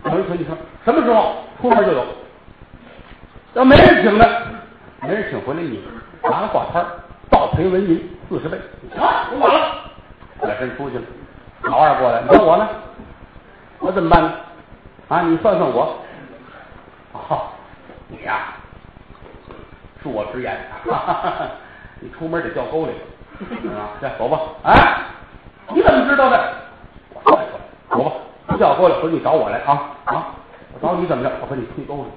[0.07, 0.51] 有人请你吃，
[0.85, 2.05] 什么时候出门就有？
[3.55, 4.43] 要没人请的，
[5.03, 5.81] 没人请回来，你
[6.25, 6.85] 拿个挂摊
[7.31, 8.59] 倒赔文银四十倍。
[8.95, 9.61] 行，我满了，
[10.41, 11.03] 转身出去了。
[11.65, 12.67] 老二过来，你说我呢？
[13.79, 14.33] 我怎么办呢？
[15.09, 15.99] 啊，你算算我。
[17.13, 17.43] 哦，
[18.09, 18.55] 你呀，
[20.03, 20.59] 恕我直言，
[22.01, 22.93] 你出门得掉沟里，
[23.69, 24.41] 啊，来走吧。
[24.63, 24.97] 哎，
[25.75, 26.55] 你怎么知道的？
[27.13, 27.31] 我
[27.91, 28.13] 走吧，
[28.47, 30.27] 不掉沟里，回去找我来啊啊！
[30.73, 31.31] 我找你怎么着？
[31.43, 32.09] 我把你推沟里。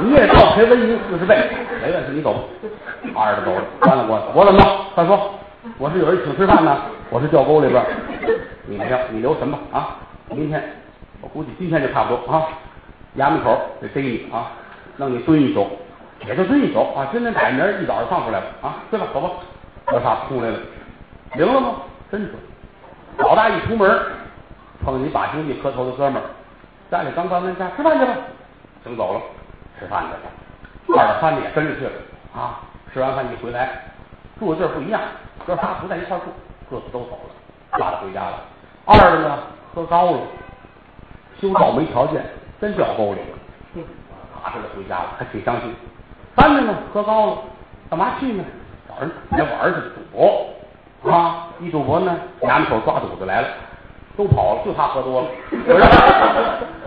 [0.00, 1.50] 你也照赔文银四十倍，
[1.82, 2.40] 没问题，你走吧。
[3.14, 4.66] 二十走了，完了我我怎么着？
[4.94, 5.34] 快说，
[5.78, 6.76] 我是有人请吃饭呢，
[7.10, 7.84] 我是掉沟里边，
[8.66, 9.96] 你没要，你留什么啊？
[10.28, 10.62] 明天，
[11.20, 12.42] 我估计今天就差不多啊。
[13.16, 14.50] 衙门口得逮你啊，
[14.96, 15.66] 弄你蹲一宿，
[16.26, 17.06] 也就蹲一宿啊。
[17.12, 19.06] 今天改明儿一早就放出来了啊，对吧？
[19.14, 19.30] 走吧，
[19.92, 20.58] 我啥出来了？
[21.34, 21.74] 灵了吗？
[22.10, 22.34] 真准。
[23.18, 23.88] 老大一出门，
[24.84, 26.26] 碰见你把兄弟磕头的哥们儿，
[26.90, 28.12] 家里刚搬完家，吃饭去吧，
[28.82, 29.20] 请走了，
[29.78, 30.98] 吃饭去了。
[30.98, 31.92] 二大三的也跟着去了
[32.34, 32.60] 啊。
[32.92, 33.82] 吃完饭一回来，
[34.38, 35.00] 住的地儿不一样，
[35.46, 36.24] 哥仨不在一块住，
[36.70, 38.38] 各自都走了，拉着回家了。
[38.86, 39.38] 二的呢，
[39.74, 40.18] 喝高了，
[41.40, 42.24] 修道没条件，
[42.60, 43.84] 真掉沟里了，
[44.44, 45.74] 拉着回家了，还挺伤心。
[46.36, 47.38] 三的呢，喝高了，
[47.90, 48.44] 干嘛去呢？
[48.88, 50.46] 找人来玩去，赌博
[51.10, 51.48] 啊！
[51.58, 53.48] 一赌博呢，衙门口抓赌子来了，
[54.16, 55.28] 都跑了，就他喝多了，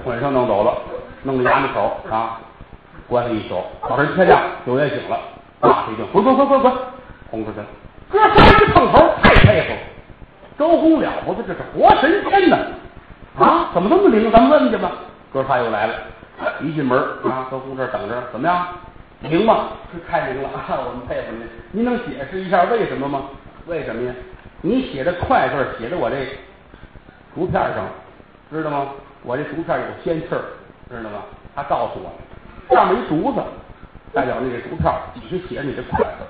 [0.05, 0.77] 浑身弄走了，
[1.23, 2.39] 弄到衙门口啊，
[3.07, 3.63] 关了一宿。
[3.87, 5.19] 早晨天亮，酒也醒了。
[5.61, 6.73] 骂他一顿，滚滚滚滚滚，
[7.31, 7.65] 轰出去了。
[8.11, 9.79] 哥仨一碰头，太佩服了。
[10.57, 12.57] 周公了不得，这是活神仙呐！
[13.39, 14.31] 啊，怎么那么灵？
[14.31, 14.91] 咱们问去吧。
[15.31, 15.93] 哥仨又来了，
[16.61, 18.67] 一进门啊，周公这等着，怎么样？
[19.21, 19.69] 灵吗？
[19.91, 20.77] 是太灵了啊！
[20.85, 21.47] 我们佩服您。
[21.71, 23.23] 您能解释一下为什么吗？
[23.65, 24.13] 为什么呀？
[24.61, 26.15] 你写的快字写在我这
[27.35, 27.85] 竹片上，
[28.51, 28.87] 知道吗？
[29.23, 30.41] 我这竹片有仙气儿，
[30.89, 31.21] 知道吗？
[31.55, 32.11] 他告诉我，
[32.69, 33.41] 上面一竹子。
[34.13, 36.25] 代表那个竹片底下写你的筷子，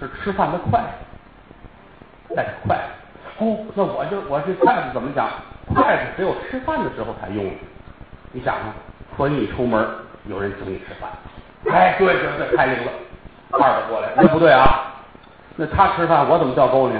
[0.00, 3.44] 是吃饭的筷子，带着筷子。
[3.44, 5.28] 哦，那我就我这筷子怎么讲？
[5.74, 7.44] 筷子只有吃饭的时候才用。
[8.32, 8.72] 你想啊，
[9.16, 9.86] 和你出门
[10.26, 11.10] 有人请你吃饭。
[11.70, 12.92] 哎，对对对，太灵了。
[13.52, 14.94] 二的过来，那不对啊，
[15.56, 16.94] 那他吃饭，我怎么掉沟里？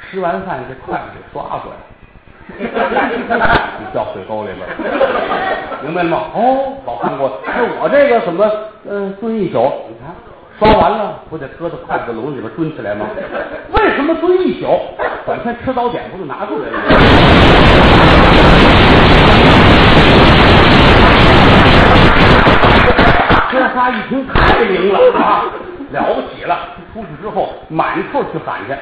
[0.00, 1.76] 吃完饭这筷子得刷过来。
[2.52, 4.66] 你掉水沟里边，
[5.82, 6.30] 明白了吗？
[6.34, 7.40] 哦，看过。
[7.44, 8.48] 那我这个怎么，
[8.88, 9.58] 嗯，蹲一宿？
[9.88, 10.14] 你看，
[10.58, 13.06] 刷完了不得搁到筷子笼里边蹲起来吗？
[13.74, 14.66] 为什么蹲一宿？
[15.26, 16.78] 转天吃早点不就拿出来了？
[23.50, 25.44] 哥仨一听太灵了啊，
[25.92, 26.58] 了不起了！
[26.92, 28.72] 出去之后满处去喊去。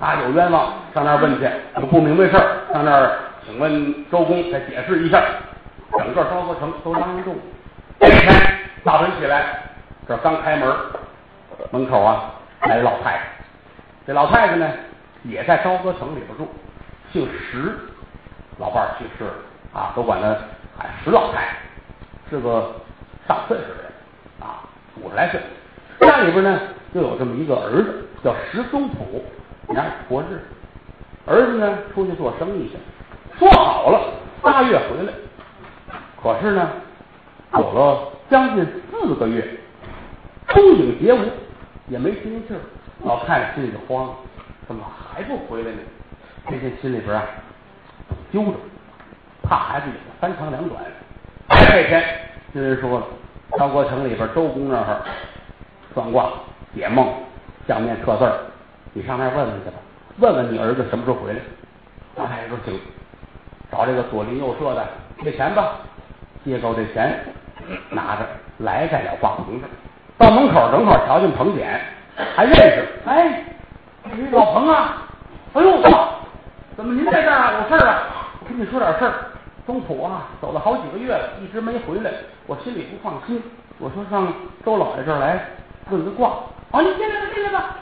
[0.00, 3.10] 啊，有冤枉上那儿问去，有不明白事儿上那儿，
[3.44, 5.22] 请问周公再解释一下。
[5.98, 7.34] 整个昭和城都嚷嚷动。
[8.00, 8.32] 这天
[8.82, 9.60] 早晨起来，
[10.08, 10.74] 这刚开门，
[11.70, 12.32] 门口啊
[12.62, 13.20] 来老太太。
[14.06, 14.66] 这老太太呢
[15.22, 16.48] 也在朝歌城里边住，
[17.12, 17.78] 姓石，
[18.58, 19.32] 老伴儿去世了
[19.74, 20.28] 啊，都管她
[20.78, 21.56] 喊石老太太，
[22.30, 22.72] 是个
[23.28, 23.92] 上岁数的人
[24.40, 24.64] 啊，
[24.96, 25.38] 五十来岁。
[26.00, 26.58] 家里边呢
[26.94, 29.22] 就有这么一个儿子，叫石宗普。
[29.74, 30.40] 家过日，
[31.26, 32.78] 儿子呢出去做生意去，
[33.38, 34.00] 说好了
[34.40, 35.12] 八月回来，
[36.20, 36.66] 可是呢
[37.52, 39.44] 走了将近四个月，
[40.48, 41.18] 踪影皆无，
[41.88, 42.60] 也没听信儿。
[43.02, 44.14] 老太太心里就慌，
[44.68, 45.78] 怎么还不回来呢？
[46.48, 47.24] 这天心里边啊
[48.32, 48.52] 揪着，
[49.42, 50.82] 怕孩子有个三长两短。
[51.70, 52.04] 这天
[52.52, 53.06] 听人说了，
[53.58, 55.02] 昭国城里边周公那儿
[55.92, 56.30] 算卦
[56.74, 57.12] 解梦
[57.66, 58.38] 相面刻字儿。
[58.92, 59.76] 你上那问问去吧，
[60.18, 61.38] 问问你儿子什么时候回来。
[62.16, 62.78] 老太太说行，
[63.72, 64.86] 找这个左邻右舍的
[65.22, 65.76] 借钱吧，
[66.44, 67.18] 借够这钱，
[67.90, 68.26] 拿着
[68.58, 69.68] 来在了挂棚上。
[70.18, 71.80] 到门口正好瞧见彭简，
[72.36, 72.88] 还认识。
[73.06, 73.44] 哎，
[74.32, 75.06] 老彭啊！
[75.54, 75.82] 哎呦，
[76.76, 77.52] 怎么您在这儿啊？
[77.62, 78.02] 有事儿啊？
[78.40, 79.12] 我跟你说点事儿。
[79.66, 82.10] 东土啊，走了好几个月了，一直没回来，
[82.46, 83.42] 我心里不放心。
[83.78, 84.32] 我说上
[84.64, 85.44] 周老爷这儿来
[85.90, 86.30] 问个卦。
[86.70, 87.76] 好，你进来吧，进来吧。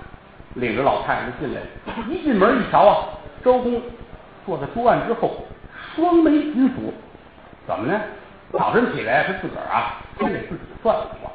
[0.55, 1.61] 领着老太太进来，
[2.09, 3.09] 一进门一瞧啊，
[3.43, 3.81] 周公
[4.47, 5.45] 坐在桌案之后，
[5.95, 6.93] 双眉紧锁。
[7.67, 8.01] 怎么呢？
[8.53, 11.31] 早晨起来他自个儿啊，先给自己算了卦。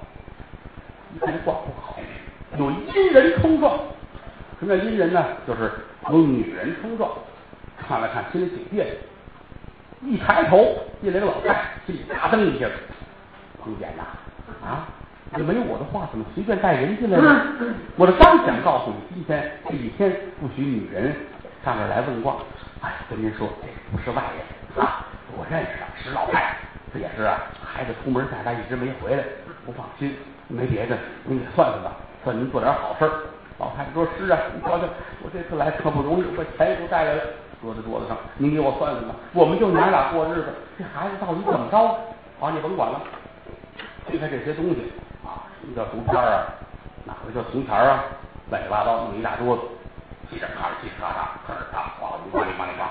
[1.13, 1.97] 一看这卦不好，
[2.58, 3.78] 有阴人冲撞。
[4.60, 5.23] 什么叫阴人呢？
[5.47, 5.71] 就是
[6.10, 7.12] 有女人冲撞。
[7.78, 8.93] 看了看，心里挺别扭。
[10.02, 12.65] 一抬头，进来个老太太，心里嘎噔一下。
[13.62, 14.04] 彭简呐，
[14.65, 14.88] 啊！
[15.36, 17.45] 这没有我的话，怎么随便带人进来呢？
[17.95, 21.15] 我这刚想告诉你，今天这一天不许女人
[21.63, 22.36] 上这来问卦。
[22.82, 24.23] 哎，跟您说，这不是外
[24.76, 25.06] 人啊，
[25.38, 26.56] 我认识的，石老太
[26.93, 29.23] 这也是啊，孩子出门在外一直没回来，
[29.65, 30.15] 不放心，
[30.47, 31.91] 没别的，您给算算吧，
[32.23, 33.10] 算您做点好事。
[33.58, 34.86] 老太太说：“是啊，你瞧瞧，
[35.23, 37.21] 我这次来可不容易，把钱都带来了，
[37.62, 39.15] 搁在桌子上，您给我算算吧。
[39.34, 41.77] 我们就娘俩过日子，这孩子到底怎么着？
[42.39, 43.01] 好，你甭管了，
[44.06, 44.91] 推开这些东西
[45.25, 46.45] 啊。”什么叫竹片啊？
[47.06, 48.03] 哪个叫铜钱啊？
[48.51, 49.63] 乱七八糟弄一大桌子，
[50.29, 52.89] 叽里咔，叽里咔嚓，咔嚓咔，哗里哗里哗。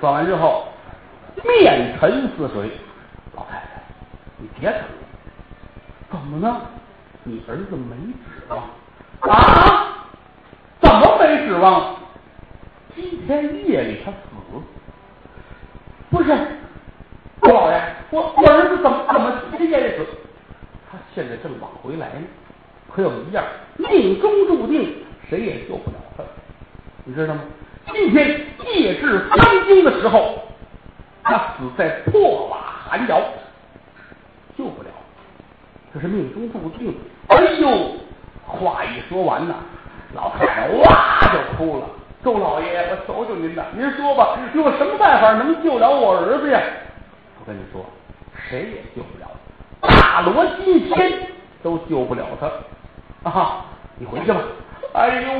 [0.00, 0.66] 算完之后，
[1.44, 2.70] 面沉似水。
[3.34, 3.82] 老太太，
[4.38, 6.60] 你别疼，么呢？
[7.24, 8.58] 你儿子没指望
[9.20, 10.06] 啊？
[10.80, 11.96] 怎么没指望？
[12.94, 14.16] 今天夜里他死，
[16.10, 16.28] 不是，
[17.40, 20.06] 周老爷，我我儿子怎么怎么今天夜里死？
[20.90, 22.26] 他现在正往回来呢，
[22.92, 23.44] 可有一样，
[23.76, 24.96] 命中注定，
[25.30, 26.24] 谁也救不了他，
[27.04, 27.40] 你知道吗？
[27.86, 28.40] 今天
[28.74, 30.41] 夜至三更的时候，
[31.24, 32.58] 他死在破瓦
[32.88, 33.20] 寒窑，
[34.56, 34.88] 救不了，
[35.94, 36.94] 这是命中注定。
[37.28, 37.96] 哎呦，
[38.46, 39.54] 话一说完呐，
[40.14, 41.86] 老太太哇就哭了。
[42.24, 46.60] 周老爷，我求求您了，您说吧，有什么办法能救了我儿子呀？
[47.40, 47.84] 我跟你说，
[48.48, 49.30] 谁也救不了，
[49.80, 51.12] 大罗金仙
[51.62, 53.64] 都救不了他啊！
[53.96, 54.40] 你回去吧。
[54.94, 55.30] 哎呦，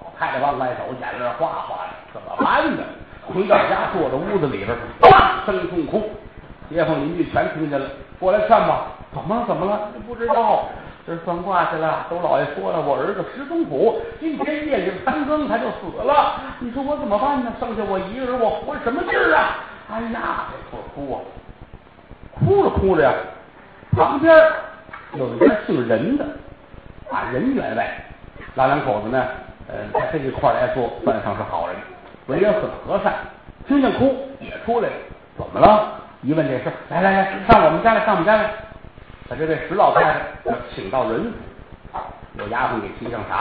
[0.00, 2.82] 老太太往外走，眼泪哗哗的，怎么办呢？
[3.32, 4.68] 回到家，坐在屋子里边，
[5.02, 6.10] 哇声痛哭，
[6.70, 7.86] 街坊邻居全听见了，
[8.18, 8.86] 过来劝吧。
[9.14, 9.44] 怎么了？
[9.46, 9.88] 怎么了？
[10.06, 10.64] 不知道。
[11.06, 16.40] 这算卦去了，周老爷说了，我儿子石宗虎今天夜里三更他就死了。
[16.58, 17.52] 你说我怎么办呢？
[17.60, 19.54] 剩下我一个人，我活什么劲儿啊？
[19.88, 21.22] 哎呀，这哭啊，
[22.34, 23.12] 哭着哭着呀，
[23.92, 24.36] 旁边
[25.14, 26.24] 有一个姓任的
[27.08, 28.04] 啊，任员外，
[28.54, 29.24] 那两口子呢，
[29.68, 31.76] 呃，在这一块来说算上是好人，
[32.26, 33.14] 为人很和善。
[33.66, 34.94] 听见哭也出来了，
[35.36, 36.00] 怎么了？
[36.22, 38.50] 一问这事，来来来，上我们家来，上我们家来。
[39.28, 40.20] 把这位石老太太
[40.74, 41.98] 请到人府，
[42.38, 43.36] 有丫鬟给沏上茶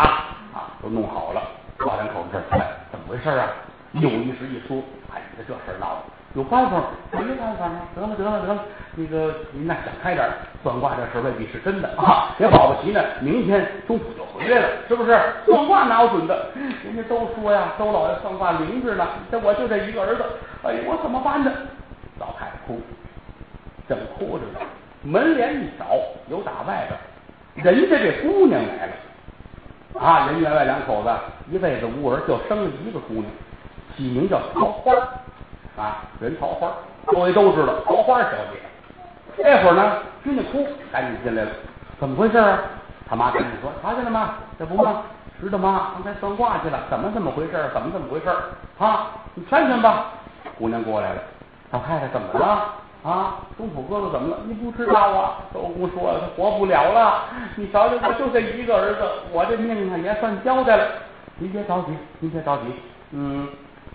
[0.53, 1.41] 啊，都弄好了。
[1.77, 3.47] 老两口子这来，怎么回事啊？
[3.93, 4.81] 有一时一说，
[5.13, 6.01] 哎，这这事闹的，
[6.35, 6.83] 有办法？
[7.11, 7.81] 没办法吗？
[7.95, 8.59] 得了得了得了，
[8.95, 10.29] 那个您呐想开点，
[10.61, 15.17] 算卦这事未必是真的啊，也保不齐呢，明天中午就回来了，是不是？
[15.45, 16.47] 算卦哪有准的？
[16.83, 19.07] 人家都说呀，周老爷算卦灵着呢。
[19.31, 20.23] 这我就这一个儿子，
[20.63, 21.51] 哎，我怎么办呢？
[22.19, 22.81] 老太太哭，
[23.87, 24.59] 正哭着呢。
[25.03, 25.85] 门帘一扫，
[26.29, 26.85] 有打外
[27.55, 30.27] 边，人家这姑娘来了啊！
[30.31, 31.09] 人员外两口子
[31.49, 33.25] 一辈子无儿，就生了一个姑娘，
[33.95, 34.91] 起名叫桃花
[35.77, 36.71] 啊，人桃花，
[37.05, 38.59] 各位都知道桃花小姐。
[39.37, 41.51] 这会儿呢，听见哭，赶紧进来了，
[41.99, 42.59] 怎么回事啊？
[43.07, 44.35] 他妈赶紧说：“瞧见了吗？
[44.57, 45.03] 这不吗？
[45.39, 45.91] 知道吗？
[45.93, 47.51] 刚才算卦去了，怎么怎么回事？
[47.73, 48.29] 怎么怎么回事
[48.79, 49.11] 啊？
[49.35, 50.13] 你劝劝吧。”
[50.57, 51.21] 姑娘过来了，
[51.71, 52.73] 老太太怎么了？
[53.03, 54.37] 啊，东府哥哥怎么了？
[54.45, 55.35] 你不知道啊？
[55.53, 57.25] 周公说了，他活不了了。
[57.55, 60.87] 你瞧瞧，我就这一个儿子，我这命啊也算交代了。
[61.37, 62.63] 您别着急，您别着急。
[63.11, 63.47] 嗯，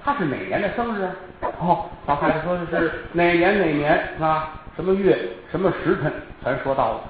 [0.04, 1.12] 他是哪年的生日啊？
[1.60, 4.50] 哦，老太太说的是哪年哪年啊？
[4.76, 5.18] 什么月？
[5.50, 6.12] 什么时辰？
[6.42, 7.00] 全说到了。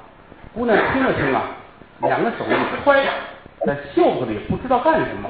[0.52, 1.42] 姑娘听了听啊，
[2.02, 3.04] 两个手一揣
[3.66, 5.28] 在袖子里，不知道干什么。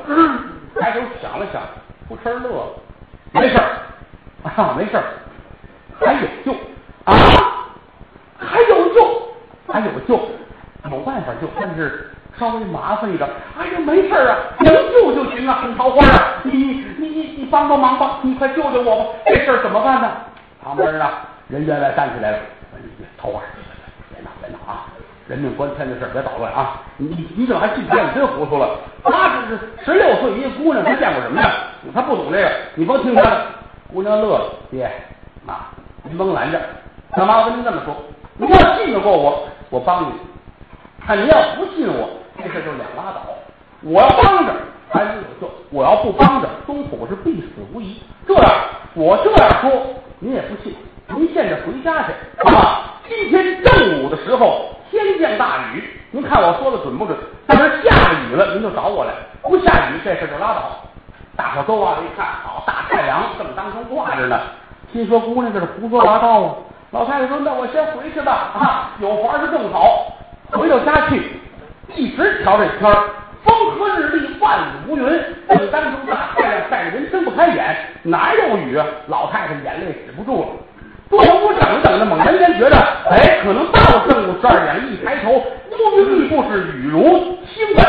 [0.81, 1.61] 抬头想了想，
[2.09, 2.73] 扑哧乐了。
[3.33, 3.67] 没事儿
[4.45, 5.05] 啊，没事儿。
[5.99, 6.53] 还有救
[7.05, 7.13] 啊！
[8.39, 9.33] 还有救，
[9.69, 10.19] 还有救，
[10.91, 13.29] 有办法救，但是稍微麻烦一点。
[13.59, 15.63] 哎呀，没事啊，能救就行啊。
[15.77, 19.05] 桃花啊，你你你你帮帮忙吧，你快救救我吧。
[19.27, 20.11] 这事儿怎么办呢？
[20.65, 22.39] 旁边啊，人员来站起来了。
[23.19, 23.41] 桃花，
[24.09, 24.87] 别闹别闹啊！
[25.29, 26.81] 人命关天的事别捣乱啊！
[26.97, 28.03] 你你你怎么还信邪？
[28.03, 28.79] 你真糊涂了。
[29.05, 31.51] 他这是十六岁一个姑娘，她见过什么呀？
[31.95, 33.47] 她不懂这个，你甭听她的。
[33.93, 34.91] 姑娘乐了，爹
[35.47, 35.69] 啊。
[36.03, 36.59] 您甭拦着，
[37.15, 37.95] 干妈，我跟您这么说，
[38.39, 40.09] 你要信得过我，我帮你；
[41.07, 42.09] 看你要不信我，
[42.43, 43.23] 这事就两拉倒。
[43.83, 44.53] 我要帮着，
[44.91, 48.03] 还能有救；我要不帮着，东府是必死无疑。
[48.27, 48.51] 这样，
[48.95, 49.71] 我这样说，
[50.19, 50.77] 您也不信。
[51.09, 52.13] 您现在回家去
[52.49, 53.01] 啊！
[53.09, 57.17] 今天正午的时候，天降大雨，您看我说的准不准？
[57.49, 60.71] 要是下雨了，您就找我来；不下雨，这事就拉倒。
[61.37, 64.39] 大伙都往这一看，好，大太阳正当中挂着呢。
[64.93, 66.55] 心说姑娘这是胡说八道啊！
[66.93, 70.13] 老太太说：“那我先回去吧，啊，有活儿是正好。”
[70.53, 71.23] 回到家去，
[71.95, 72.91] 一直瞧这圈
[73.43, 75.05] 风和日丽，万里无云。
[75.49, 78.81] 正当中大太阳晒得人睁不开眼，哪有雨？
[79.09, 80.49] 老太太眼泪止不住了。
[81.09, 82.77] 多少我等着等着，猛然间觉得，
[83.11, 84.77] 哎，可能到了正午十二点。
[84.93, 87.85] 一抬头，乌云密布，是雨如倾盆。